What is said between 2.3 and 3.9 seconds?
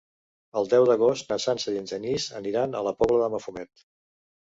aniran a la Pobla de Mafumet.